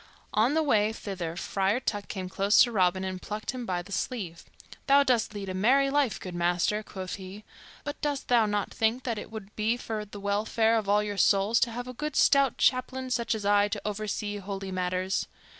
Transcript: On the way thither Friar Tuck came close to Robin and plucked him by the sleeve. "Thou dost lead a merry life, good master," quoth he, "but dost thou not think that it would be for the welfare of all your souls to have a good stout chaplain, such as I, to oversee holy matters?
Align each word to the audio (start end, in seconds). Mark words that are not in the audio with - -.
On 0.33 0.55
the 0.55 0.63
way 0.63 0.91
thither 0.91 1.35
Friar 1.35 1.79
Tuck 1.79 2.07
came 2.07 2.27
close 2.27 2.57
to 2.63 2.71
Robin 2.71 3.03
and 3.03 3.21
plucked 3.21 3.51
him 3.51 3.67
by 3.67 3.83
the 3.83 3.91
sleeve. 3.91 4.45
"Thou 4.87 5.03
dost 5.03 5.35
lead 5.35 5.47
a 5.47 5.53
merry 5.53 5.91
life, 5.91 6.19
good 6.19 6.33
master," 6.33 6.81
quoth 6.81 7.17
he, 7.17 7.43
"but 7.83 8.01
dost 8.01 8.27
thou 8.27 8.47
not 8.47 8.73
think 8.73 9.03
that 9.03 9.19
it 9.19 9.29
would 9.29 9.55
be 9.55 9.77
for 9.77 10.03
the 10.03 10.19
welfare 10.19 10.75
of 10.75 10.89
all 10.89 11.03
your 11.03 11.17
souls 11.17 11.59
to 11.59 11.71
have 11.71 11.87
a 11.87 11.93
good 11.93 12.15
stout 12.15 12.57
chaplain, 12.57 13.11
such 13.11 13.35
as 13.35 13.45
I, 13.45 13.67
to 13.67 13.81
oversee 13.85 14.37
holy 14.37 14.71
matters? 14.71 15.27